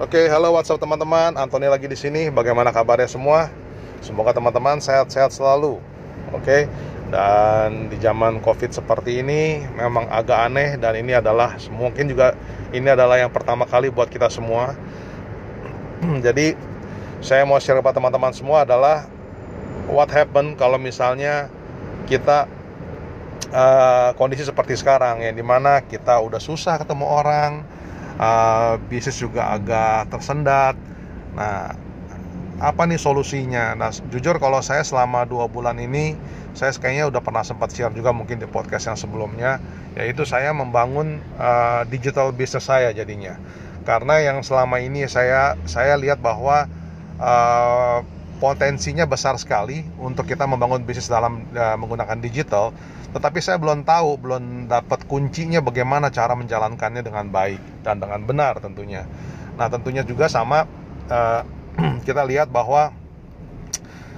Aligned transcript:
Oke, 0.00 0.24
halo 0.24 0.56
WhatsApp 0.56 0.80
teman-teman. 0.80 1.36
Antoni 1.36 1.68
lagi 1.68 1.84
di 1.84 1.92
sini. 1.92 2.32
Bagaimana 2.32 2.72
kabarnya 2.72 3.04
semua? 3.04 3.52
Semoga 4.00 4.32
teman-teman 4.32 4.80
sehat-sehat 4.80 5.36
selalu. 5.36 5.76
Oke. 6.32 6.64
Dan 7.12 7.92
di 7.92 8.00
zaman 8.00 8.40
Covid 8.40 8.72
seperti 8.72 9.20
ini 9.20 9.60
memang 9.76 10.08
agak 10.08 10.48
aneh 10.48 10.80
dan 10.80 10.96
ini 10.96 11.12
adalah 11.12 11.60
mungkin 11.68 12.08
juga 12.08 12.32
ini 12.72 12.88
adalah 12.88 13.20
yang 13.20 13.28
pertama 13.28 13.68
kali 13.68 13.92
buat 13.92 14.08
kita 14.08 14.32
semua. 14.32 14.72
Jadi 16.24 16.56
saya 17.20 17.44
mau 17.44 17.60
share 17.60 17.76
kepada 17.76 18.00
teman-teman 18.00 18.32
semua 18.32 18.64
adalah 18.64 19.04
what 19.92 20.08
happen 20.08 20.56
kalau 20.56 20.80
misalnya 20.80 21.52
kita 22.08 22.48
uh, 23.52 24.16
kondisi 24.16 24.48
seperti 24.48 24.72
sekarang 24.72 25.20
ya 25.20 25.36
di 25.36 25.44
mana 25.44 25.84
kita 25.84 26.16
udah 26.16 26.40
susah 26.40 26.80
ketemu 26.80 27.04
orang 27.04 27.81
uh, 28.18 28.80
bisnis 28.90 29.20
juga 29.20 29.54
agak 29.54 30.12
tersendat. 30.12 30.74
Nah 31.36 31.76
apa 32.62 32.82
nih 32.86 33.00
solusinya? 33.00 33.74
Nah 33.74 33.90
jujur 34.12 34.38
kalau 34.38 34.62
saya 34.62 34.86
selama 34.86 35.26
dua 35.26 35.48
bulan 35.50 35.78
ini 35.82 36.14
saya 36.52 36.70
kayaknya 36.76 37.08
udah 37.08 37.22
pernah 37.24 37.42
sempat 37.42 37.72
share 37.72 37.92
juga 37.96 38.12
mungkin 38.12 38.36
di 38.36 38.46
podcast 38.46 38.92
yang 38.92 38.98
sebelumnya 39.00 39.56
yaitu 39.96 40.24
saya 40.24 40.52
membangun 40.52 41.20
uh, 41.36 41.84
digital 41.88 42.32
business 42.32 42.68
saya 42.68 42.92
jadinya. 42.92 43.36
Karena 43.82 44.22
yang 44.22 44.46
selama 44.46 44.78
ini 44.78 45.08
saya 45.10 45.58
saya 45.66 45.98
lihat 45.98 46.22
bahwa 46.22 46.70
uh, 47.18 48.00
potensinya 48.42 49.06
besar 49.06 49.38
sekali 49.38 49.86
untuk 50.02 50.26
kita 50.26 50.50
membangun 50.50 50.82
bisnis 50.82 51.06
dalam 51.06 51.46
uh, 51.54 51.78
menggunakan 51.78 52.18
digital. 52.18 52.74
Tetapi 53.14 53.38
saya 53.38 53.62
belum 53.62 53.86
tahu 53.86 54.18
belum 54.18 54.66
dapat 54.66 55.06
kuncinya 55.06 55.62
bagaimana 55.62 56.10
cara 56.10 56.34
menjalankannya 56.34 57.06
dengan 57.06 57.30
baik 57.30 57.86
dan 57.86 58.02
dengan 58.02 58.26
benar 58.26 58.58
tentunya. 58.58 59.06
Nah 59.54 59.70
tentunya 59.70 60.02
juga 60.02 60.26
sama 60.26 60.66
uh, 61.06 61.46
kita 62.08 62.26
lihat 62.26 62.50
bahwa 62.50 62.90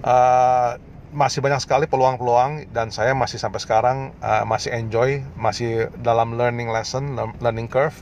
uh, 0.00 0.80
masih 1.12 1.44
banyak 1.44 1.60
sekali 1.60 1.84
peluang-peluang 1.84 2.72
dan 2.72 2.88
saya 2.88 3.12
masih 3.12 3.36
sampai 3.36 3.60
sekarang 3.60 4.16
uh, 4.24 4.48
masih 4.48 4.72
enjoy 4.72 5.20
masih 5.36 5.92
dalam 6.00 6.40
learning 6.40 6.72
lesson 6.72 7.16
learning 7.40 7.68
curve 7.68 8.00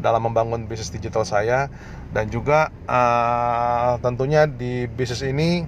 dalam 0.00 0.28
membangun 0.28 0.68
bisnis 0.68 0.92
digital 0.92 1.24
saya 1.24 1.72
dan 2.12 2.28
juga 2.28 2.68
uh, 2.86 3.96
tentunya 4.00 4.44
di 4.44 4.88
bisnis 4.88 5.24
ini 5.24 5.64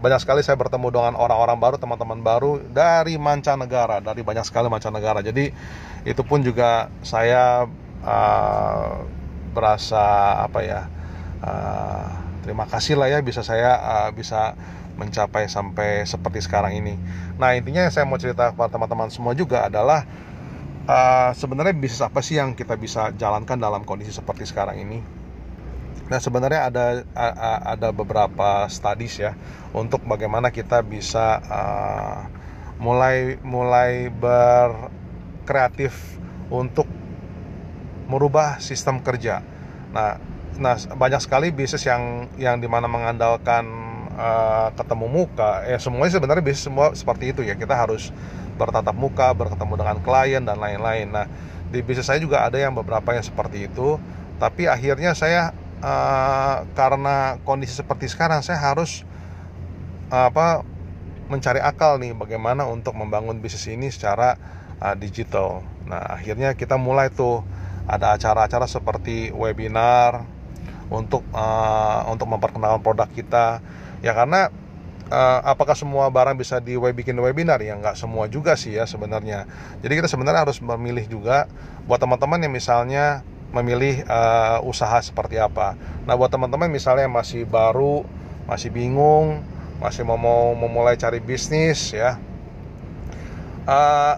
banyak 0.00 0.20
sekali 0.24 0.40
saya 0.40 0.56
bertemu 0.56 0.88
dengan 0.88 1.12
orang-orang 1.12 1.60
baru, 1.60 1.76
teman-teman 1.76 2.24
baru 2.24 2.56
dari 2.72 3.20
mancanegara, 3.20 4.00
dari 4.00 4.24
banyak 4.24 4.48
sekali 4.48 4.72
mancanegara. 4.72 5.20
Jadi 5.20 5.52
itu 6.08 6.22
pun 6.24 6.40
juga 6.40 6.88
saya 7.04 7.68
uh, 8.00 9.04
berasa 9.52 10.40
apa 10.48 10.60
ya, 10.64 10.80
uh, 11.44 12.08
terima 12.40 12.64
kasih 12.64 12.96
lah 12.96 13.12
ya 13.12 13.20
bisa 13.20 13.44
saya 13.44 13.76
uh, 13.76 14.10
bisa 14.16 14.56
mencapai 14.96 15.52
sampai 15.52 16.08
seperti 16.08 16.48
sekarang 16.48 16.80
ini. 16.80 16.96
Nah 17.36 17.52
intinya 17.52 17.84
yang 17.84 17.92
saya 17.92 18.08
mau 18.08 18.16
cerita 18.16 18.56
kepada 18.56 18.72
teman-teman 18.72 19.12
semua 19.12 19.36
juga 19.36 19.68
adalah 19.68 20.08
uh, 20.90 21.30
sebenarnya 21.32 21.74
bisnis 21.78 22.02
apa 22.02 22.18
sih 22.18 22.42
yang 22.42 22.58
kita 22.58 22.74
bisa 22.74 23.14
jalankan 23.14 23.56
dalam 23.56 23.86
kondisi 23.86 24.10
seperti 24.10 24.42
sekarang 24.42 24.82
ini? 24.82 24.98
Nah 26.10 26.18
sebenarnya 26.18 26.66
ada 26.66 26.84
ada 27.62 27.88
beberapa 27.94 28.66
studies 28.66 29.22
ya 29.22 29.38
untuk 29.70 30.02
bagaimana 30.02 30.50
kita 30.50 30.82
bisa 30.82 31.38
uh, 31.46 32.26
mulai 32.82 33.38
mulai 33.46 34.10
berkreatif 34.10 35.94
untuk 36.50 36.90
merubah 38.10 38.58
sistem 38.58 38.98
kerja. 38.98 39.38
Nah 39.94 40.18
nah 40.58 40.74
banyak 40.76 41.22
sekali 41.22 41.54
bisnis 41.54 41.86
yang 41.86 42.26
yang 42.34 42.58
di 42.58 42.66
mana 42.66 42.90
mengandalkan 42.90 43.89
uh, 44.14 44.68
ketemu 44.74 45.06
muka 45.06 45.66
ya 45.66 45.78
semuanya 45.78 46.12
sebenarnya 46.16 46.44
bisnis 46.44 46.64
semua 46.66 46.94
seperti 46.94 47.34
itu 47.34 47.40
ya 47.46 47.54
kita 47.54 47.74
harus 47.74 48.14
bertatap 48.60 48.92
muka, 48.92 49.32
bertemu 49.32 49.74
dengan 49.80 49.96
klien 50.04 50.42
dan 50.44 50.60
lain-lain. 50.60 51.08
Nah, 51.08 51.24
di 51.72 51.80
bisnis 51.80 52.04
saya 52.04 52.20
juga 52.20 52.44
ada 52.44 52.60
yang 52.60 52.76
beberapa 52.76 53.16
yang 53.16 53.24
seperti 53.24 53.72
itu, 53.72 53.96
tapi 54.36 54.68
akhirnya 54.68 55.16
saya 55.16 55.56
uh, 55.80 56.68
karena 56.76 57.40
kondisi 57.48 57.80
seperti 57.80 58.12
sekarang 58.12 58.44
saya 58.44 58.60
harus 58.60 59.08
uh, 60.12 60.28
apa 60.28 60.60
mencari 61.32 61.64
akal 61.64 61.96
nih 61.96 62.12
bagaimana 62.12 62.68
untuk 62.68 62.92
membangun 62.92 63.40
bisnis 63.40 63.64
ini 63.72 63.88
secara 63.88 64.36
uh, 64.84 64.92
digital. 64.92 65.64
Nah, 65.88 66.20
akhirnya 66.20 66.52
kita 66.52 66.76
mulai 66.76 67.08
tuh 67.08 67.40
ada 67.88 68.12
acara-acara 68.12 68.68
seperti 68.68 69.32
webinar 69.32 70.28
untuk 70.92 71.24
uh, 71.32 72.04
untuk 72.12 72.28
memperkenalkan 72.28 72.84
produk 72.84 73.08
kita. 73.08 73.64
Ya 74.00 74.16
karena 74.16 74.48
uh, 75.12 75.40
apakah 75.44 75.76
semua 75.76 76.08
barang 76.08 76.36
bisa 76.36 76.60
di 76.60 76.76
web 76.76 76.96
bikin 76.96 77.16
webinar? 77.20 77.60
Ya 77.60 77.76
nggak 77.76 77.96
semua 78.00 78.26
juga 78.26 78.56
sih 78.56 78.76
ya 78.76 78.88
sebenarnya. 78.88 79.44
Jadi 79.84 79.92
kita 80.00 80.08
sebenarnya 80.08 80.48
harus 80.48 80.58
memilih 80.60 81.04
juga 81.08 81.50
buat 81.84 82.00
teman-teman 82.00 82.40
yang 82.40 82.52
misalnya 82.52 83.20
memilih 83.50 84.06
uh, 84.06 84.62
usaha 84.62 85.02
seperti 85.02 85.36
apa. 85.36 85.74
Nah 86.06 86.14
buat 86.14 86.30
teman-teman 86.30 86.70
misalnya 86.70 87.04
yang 87.04 87.14
masih 87.14 87.44
baru 87.44 88.06
masih 88.48 88.72
bingung 88.72 89.46
masih 89.80 90.04
mau 90.04 90.20
mau 90.20 90.52
memulai 90.52 90.94
cari 91.00 91.18
bisnis 91.18 91.96
ya. 91.96 92.20
Uh, 93.64 94.16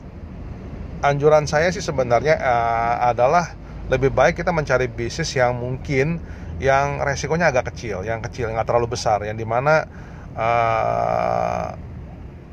anjuran 1.03 1.47
saya 1.50 1.71
sih 1.75 1.82
sebenarnya 1.82 2.38
uh, 2.38 3.10
adalah 3.10 3.54
lebih 3.91 4.15
baik 4.15 4.38
kita 4.38 4.54
mencari 4.54 4.87
bisnis 4.87 5.34
yang 5.34 5.59
mungkin 5.59 6.22
yang 6.62 7.03
resikonya 7.03 7.50
agak 7.50 7.75
kecil, 7.75 8.06
yang 8.06 8.23
kecil, 8.23 8.47
nggak 8.55 8.71
terlalu 8.71 8.95
besar, 8.95 9.19
yang 9.27 9.34
di 9.34 9.43
mana 9.43 9.83
uh, 10.39 11.75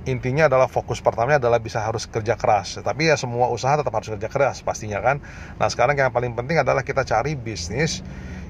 intinya 0.10 0.50
adalah 0.50 0.66
fokus 0.66 0.98
pertamanya 0.98 1.38
adalah 1.38 1.62
bisa 1.62 1.78
harus 1.78 2.10
kerja 2.10 2.34
keras. 2.34 2.82
Tapi 2.82 3.14
ya 3.14 3.16
semua 3.22 3.54
usaha 3.54 3.78
tetap 3.78 3.94
harus 3.94 4.10
kerja 4.10 4.26
keras 4.26 4.66
pastinya 4.66 4.98
kan. 4.98 5.22
Nah 5.62 5.70
sekarang 5.70 5.94
yang 5.94 6.10
paling 6.10 6.34
penting 6.34 6.58
adalah 6.58 6.82
kita 6.82 7.06
cari 7.06 7.38
bisnis 7.38 8.02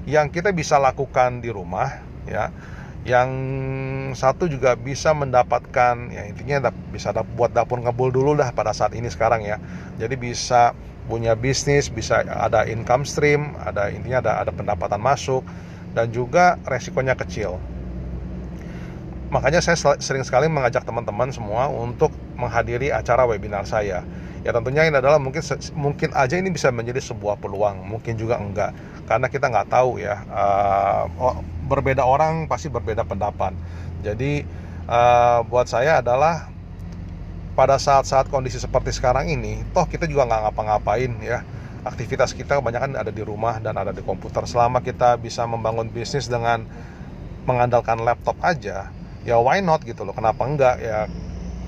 yang 0.08 0.32
kita 0.32 0.56
bisa 0.56 0.80
lakukan 0.80 1.44
di 1.44 1.52
rumah 1.52 2.00
ya. 2.24 2.48
Yang 3.04 3.30
satu 4.16 4.44
juga 4.48 4.76
bisa 4.76 5.12
mendapatkan 5.12 6.08
ya 6.08 6.24
intinya 6.28 6.72
bisa 6.92 7.12
buat 7.36 7.52
dapur 7.52 7.80
ngebul 7.80 8.12
dulu 8.12 8.36
dah 8.36 8.52
pada 8.56 8.72
saat 8.72 8.96
ini 8.96 9.12
sekarang 9.12 9.44
ya. 9.44 9.60
Jadi 10.00 10.16
bisa 10.16 10.72
punya 11.10 11.34
bisnis, 11.34 11.90
bisa 11.90 12.22
ada 12.22 12.64
income 12.70 13.02
stream, 13.02 13.58
ada 13.58 13.90
intinya 13.90 14.22
ada 14.22 14.32
ada 14.46 14.52
pendapatan 14.54 15.02
masuk 15.02 15.42
dan 15.92 16.14
juga 16.14 16.56
resikonya 16.64 17.18
kecil 17.18 17.58
makanya 19.30 19.62
saya 19.62 19.78
sering 20.02 20.26
sekali 20.26 20.50
mengajak 20.50 20.82
teman-teman 20.82 21.30
semua 21.30 21.70
untuk 21.70 22.10
menghadiri 22.34 22.90
acara 22.90 23.22
webinar 23.24 23.62
saya. 23.62 24.02
Ya 24.42 24.50
tentunya 24.50 24.88
ini 24.88 24.96
adalah 24.98 25.22
mungkin 25.22 25.40
mungkin 25.78 26.10
aja 26.16 26.34
ini 26.34 26.50
bisa 26.50 26.74
menjadi 26.74 26.98
sebuah 26.98 27.38
peluang, 27.38 27.86
mungkin 27.86 28.18
juga 28.18 28.40
enggak, 28.40 28.74
karena 29.06 29.26
kita 29.30 29.46
nggak 29.52 29.68
tahu 29.70 30.02
ya. 30.02 30.24
Uh, 30.26 31.38
berbeda 31.70 32.02
orang 32.02 32.50
pasti 32.50 32.66
berbeda 32.66 33.06
pendapat. 33.06 33.54
Jadi 34.02 34.42
uh, 34.90 35.46
buat 35.46 35.70
saya 35.70 36.02
adalah 36.02 36.50
pada 37.60 37.76
saat-saat 37.76 38.32
kondisi 38.32 38.56
seperti 38.56 38.88
sekarang 38.88 39.28
ini, 39.28 39.60
toh 39.76 39.84
kita 39.84 40.08
juga 40.08 40.24
nggak 40.24 40.48
ngapa-ngapain 40.48 41.12
ya. 41.20 41.44
Aktivitas 41.84 42.32
kita 42.32 42.56
kebanyakan 42.56 42.96
ada 42.96 43.12
di 43.12 43.20
rumah 43.20 43.60
dan 43.60 43.76
ada 43.76 43.92
di 43.92 44.00
komputer. 44.00 44.48
Selama 44.48 44.80
kita 44.80 45.20
bisa 45.20 45.44
membangun 45.44 45.92
bisnis 45.92 46.24
dengan 46.24 46.64
mengandalkan 47.44 48.00
laptop 48.00 48.40
aja, 48.40 48.88
ya 49.28 49.36
why 49.36 49.60
not 49.60 49.84
gitu 49.84 50.08
loh. 50.08 50.16
Kenapa 50.16 50.48
enggak? 50.48 50.80
Ya 50.80 51.04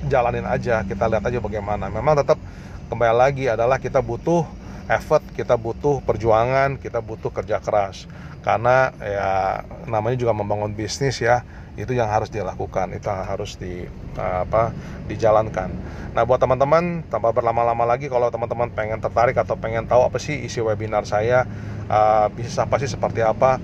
jalanin 0.09 0.49
aja 0.49 0.81
kita 0.81 1.13
lihat 1.13 1.29
aja 1.29 1.45
bagaimana. 1.45 1.93
Memang 1.93 2.17
tetap 2.17 2.41
kembali 2.89 3.13
lagi 3.13 3.45
adalah 3.53 3.77
kita 3.77 4.01
butuh 4.01 4.49
effort 4.89 5.21
kita 5.37 5.61
butuh 5.61 6.01
perjuangan 6.09 6.81
kita 6.81 7.05
butuh 7.05 7.29
kerja 7.29 7.61
keras. 7.61 8.09
Karena 8.41 8.97
ya 8.97 9.61
namanya 9.85 10.17
juga 10.17 10.33
membangun 10.33 10.73
bisnis 10.73 11.21
ya 11.21 11.45
itu 11.77 11.97
yang 11.97 12.09
harus 12.09 12.29
dilakukan 12.29 12.93
itu 12.93 13.09
harus 13.09 13.57
di 13.57 13.89
apa 14.21 14.77
dijalankan. 15.09 15.73
Nah 16.13 16.23
buat 16.29 16.37
teman-teman 16.37 17.07
tanpa 17.09 17.33
berlama-lama 17.33 17.89
lagi 17.89 18.13
kalau 18.13 18.29
teman-teman 18.29 18.69
pengen 18.73 19.01
tertarik 19.01 19.37
atau 19.41 19.57
pengen 19.57 19.89
tahu 19.89 20.05
apa 20.05 20.21
sih 20.21 20.37
isi 20.45 20.61
webinar 20.61 21.09
saya 21.09 21.49
uh, 21.89 22.29
bisnis 22.29 22.61
apa 22.61 22.77
sih 22.77 22.93
seperti 22.93 23.25
apa 23.25 23.57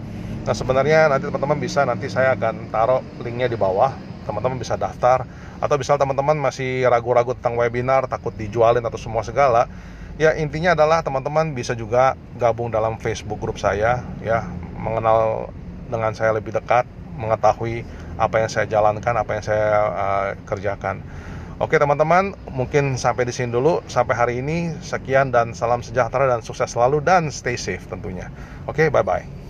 Nah 0.48 0.56
sebenarnya 0.56 1.12
nanti 1.12 1.28
teman-teman 1.28 1.60
bisa 1.60 1.84
nanti 1.84 2.08
saya 2.08 2.32
akan 2.32 2.72
taruh 2.72 3.04
linknya 3.20 3.52
di 3.52 3.60
bawah. 3.60 3.92
Teman-teman 4.24 4.56
bisa 4.56 4.80
daftar 4.80 5.28
atau 5.60 5.76
misal 5.76 6.00
teman-teman 6.00 6.36
masih 6.40 6.88
ragu-ragu 6.88 7.36
tentang 7.36 7.60
webinar 7.60 8.08
takut 8.08 8.32
dijualin 8.32 8.84
atau 8.84 9.00
semua 9.00 9.24
segala 9.24 9.68
ya 10.20 10.36
intinya 10.36 10.76
adalah 10.76 11.00
teman-teman 11.00 11.56
bisa 11.56 11.72
juga 11.72 12.12
gabung 12.36 12.68
dalam 12.68 13.00
Facebook 13.00 13.40
grup 13.40 13.56
saya 13.56 14.04
ya 14.20 14.44
mengenal 14.76 15.48
dengan 15.88 16.12
saya 16.12 16.36
lebih 16.36 16.52
dekat 16.52 16.84
mengetahui 17.18 17.82
apa 18.16 18.46
yang 18.46 18.50
saya 18.50 18.66
jalankan 18.70 19.14
apa 19.18 19.30
yang 19.36 19.44
saya 19.44 19.68
uh, 19.90 20.28
kerjakan. 20.46 21.02
Oke 21.58 21.74
teman-teman 21.74 22.38
mungkin 22.54 22.94
sampai 22.94 23.26
di 23.26 23.34
sini 23.34 23.50
dulu. 23.50 23.82
Sampai 23.90 24.14
hari 24.14 24.34
ini 24.38 24.78
sekian 24.78 25.34
dan 25.34 25.58
salam 25.58 25.82
sejahtera 25.82 26.30
dan 26.30 26.40
sukses 26.40 26.70
selalu 26.70 27.02
dan 27.02 27.34
stay 27.34 27.58
safe 27.58 27.82
tentunya. 27.90 28.30
Oke 28.70 28.88
bye 28.94 29.02
bye 29.02 29.47